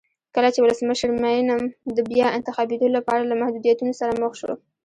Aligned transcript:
کله 0.35 0.49
چې 0.53 0.59
ولسمشر 0.61 1.09
مینم 1.23 1.61
د 1.95 1.97
بیا 2.11 2.27
انتخابېدو 2.37 2.87
لپاره 2.97 3.23
له 3.29 3.35
محدودیتونو 3.41 3.93
سره 3.99 4.11
مخ 4.21 4.33
شو. 4.39 4.53